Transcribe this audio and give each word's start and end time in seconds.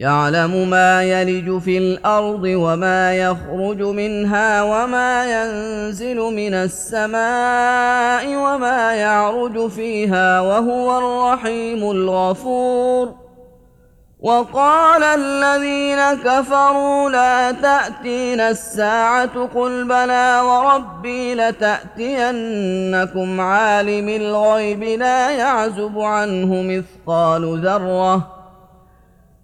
يعلم 0.00 0.70
ما 0.70 1.02
يلج 1.02 1.58
في 1.58 1.78
الأرض 1.78 2.42
وما 2.44 3.14
يخرج 3.14 3.82
منها 3.82 4.62
وما 4.62 5.24
ينزل 5.24 6.16
من 6.16 6.54
السماء 6.54 8.36
وما 8.36 8.94
يعرج 8.94 9.68
فيها 9.68 10.40
وهو 10.40 10.98
الرحيم 10.98 11.90
الغفور. 11.90 13.14
وقال 14.20 15.02
الذين 15.02 15.98
كفروا 16.24 17.10
لا 17.10 17.52
تأتينا 17.52 18.50
الساعة 18.50 19.48
قل 19.54 19.84
بلى 19.84 20.40
وربي 20.44 21.34
لتأتينكم 21.34 23.40
عالم 23.40 24.08
الغيب 24.08 24.82
لا 24.82 25.30
يعزب 25.30 25.98
عنه 25.98 26.62
مثقال 26.62 27.60
ذرة. 27.64 28.39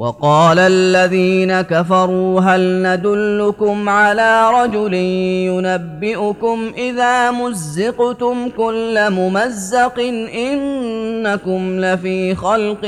وقال 0.00 0.58
الذين 0.58 1.60
كفروا 1.60 2.40
هل 2.40 2.82
ندلكم 2.82 3.88
على 3.88 4.50
رجل 4.50 4.94
ينبئكم 4.94 6.72
إذا 6.76 7.30
مزقتم 7.30 8.48
كل 8.56 9.10
ممزق 9.10 9.98
إنكم 10.34 11.80
لفي 11.80 12.34
خلق 12.34 12.84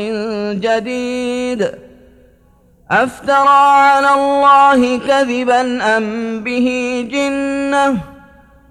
جديد 0.52 1.68
أفترى 2.90 3.62
على 3.88 4.14
الله 4.14 4.98
كذبا 4.98 5.60
أم 5.96 6.40
به 6.44 6.68
جنة 7.12 7.96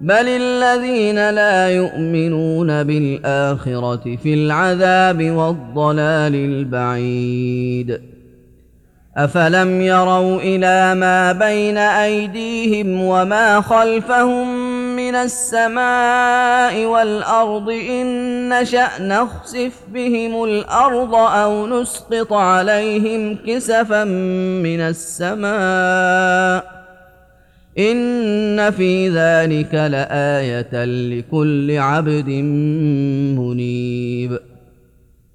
بل 0.00 0.28
الذين 0.28 1.30
لا 1.30 1.68
يؤمنون 1.68 2.82
بالآخرة 2.82 4.16
في 4.16 4.34
العذاب 4.34 5.30
والضلال 5.30 6.34
البعيد 6.34 8.11
افلم 9.16 9.80
يروا 9.80 10.40
إلى 10.40 10.94
ما 10.94 11.32
بين 11.32 11.78
ايديهم 11.78 13.02
وما 13.02 13.60
خلفهم 13.60 14.66
من 14.96 15.14
السماء 15.14 16.84
والارض 16.84 17.70
ان 17.70 18.48
نشا 18.48 18.88
نخسف 19.00 19.72
بهم 19.92 20.44
الأرض 20.44 21.14
أو 21.14 21.66
نسقط 21.66 22.32
عليهم 22.32 23.38
كسفا 23.46 24.04
من 24.64 24.80
السماء 24.80 26.72
ان 27.78 28.70
في 28.70 29.08
ذلك 29.08 29.74
لايه 29.74 30.84
لكل 30.84 31.78
عبد 31.78 32.28
منيب 33.38 34.51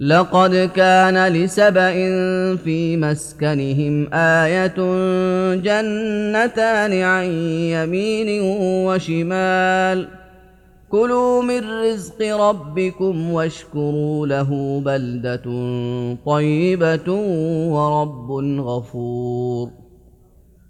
لقد 0.00 0.70
كان 0.74 1.32
لسبإ 1.32 1.92
في 2.56 2.96
مسكنهم 2.96 4.14
آية 4.14 4.76
جنتان 5.54 7.02
عن 7.02 7.24
يمين 7.24 8.42
وشمال. 8.86 10.08
كلوا 10.90 11.42
من 11.42 11.70
رزق 11.70 12.36
ربكم 12.36 13.30
واشكروا 13.30 14.26
له 14.26 14.80
بلدة 14.84 15.44
طيبة 16.26 17.12
ورب 17.70 18.30
غفور. 18.60 19.70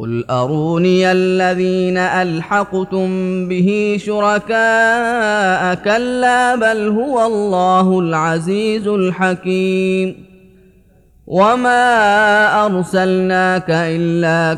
قل 0.00 0.24
اروني 0.30 1.12
الذين 1.12 1.98
الحقتم 1.98 3.08
به 3.48 3.96
شركاء 4.00 5.74
كلا 5.74 6.54
بل 6.54 6.88
هو 6.88 7.26
الله 7.26 8.00
العزيز 8.00 8.88
الحكيم 8.88 10.14
وما 11.26 12.66
ارسلناك 12.66 13.66
الا 13.70 14.54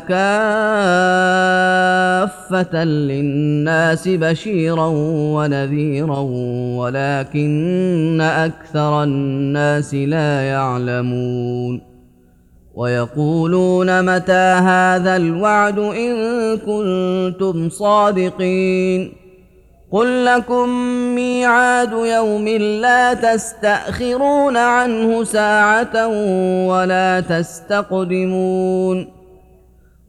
كافه 2.47 2.83
للناس 2.83 4.07
بشيرا 4.07 4.87
ونذيرا 5.35 6.19
ولكن 6.79 8.21
أكثر 8.21 9.03
الناس 9.03 9.93
لا 9.93 10.41
يعلمون 10.41 11.92
ويقولون 12.75 14.15
متى 14.15 14.53
هذا 14.63 15.15
الوعد 15.15 15.79
إن 15.79 16.13
كنتم 16.57 17.69
صادقين 17.69 19.13
قل 19.91 20.25
لكم 20.25 20.69
ميعاد 21.15 21.91
يوم 21.91 22.47
لا 22.81 23.13
تستأخرون 23.13 24.57
عنه 24.57 25.23
ساعة 25.23 26.07
ولا 26.67 27.19
تستقدمون 27.19 29.07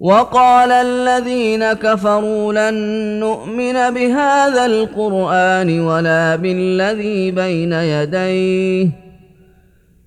وقال 0.01 0.73
الذين 0.73 1.73
كفروا 1.73 2.53
لن 2.53 2.75
نؤمن 3.21 3.73
بهذا 3.73 4.67
القرآن 4.67 5.81
ولا 5.81 6.37
بالذي 6.37 7.31
بين 7.31 7.73
يديه 7.73 9.04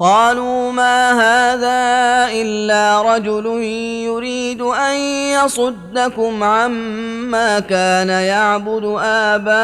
قالوا 0.00 0.72
ما 0.72 1.12
هذا 1.12 2.32
إلا 2.32 3.02
رجل 3.02 3.46
يريد 4.08 4.60
أن 4.60 4.96
يصدكم 5.36 6.44
عما 6.44 7.60
كان 7.60 8.08
يعبد 8.08 8.96
آباؤكم 9.04 9.56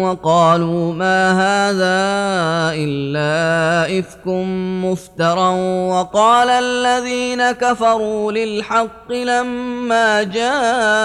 وقالوا 0.00 0.92
ما 0.92 1.32
هذا 1.32 2.04
إلا 2.76 3.98
إفك 3.98 4.26
مفترى 4.84 5.48
وقال 5.88 6.50
الذين 6.50 7.52
كفروا 7.52 8.32
للحق 8.32 9.12
لما 9.12 10.22
جاءهم 10.22 11.04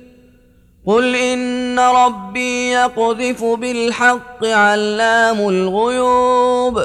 قل 0.87 1.15
ان 1.15 1.79
ربي 1.79 2.71
يقذف 2.71 3.43
بالحق 3.43 4.45
علام 4.45 5.49
الغيوب 5.49 6.81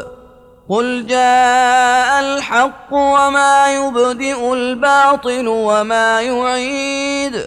قل 0.69 1.07
جاء 1.07 2.21
الحق 2.21 2.93
وما 2.93 3.75
يبدئ 3.75 4.53
الباطل 4.53 5.49
وما 5.49 6.21
يعيد 6.21 7.47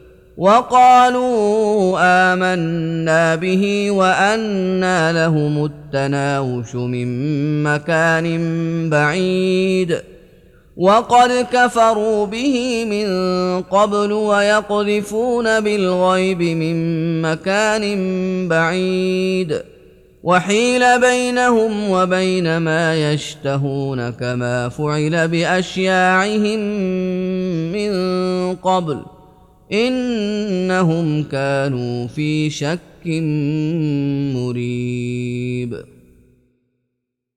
وقالوا 0.37 1.97
آمنا 1.99 3.35
به 3.35 3.91
وانى 3.91 5.13
لهم 5.13 5.65
التناوش 5.65 6.75
من 6.75 7.63
مكان 7.63 8.89
بعيد. 8.89 10.01
وقد 10.77 11.47
كفروا 11.53 12.25
به 12.25 12.85
من 12.85 13.07
قبل 13.61 14.11
ويقذفون 14.11 15.59
بالغيب 15.59 16.41
من 16.41 17.21
مكان 17.21 17.83
بعيد. 18.47 19.61
وحيل 20.23 21.01
بينهم 21.01 21.89
وبين 21.89 22.57
ما 22.57 23.13
يشتهون 23.13 24.09
كما 24.09 24.69
فعل 24.69 25.27
بأشياعهم 25.27 26.59
من 27.71 27.91
قبل. 28.55 29.20
إنهم 29.73 31.23
كانوا 31.23 32.07
في 32.07 32.49
شك 32.49 33.07
مريب. 34.35 36.00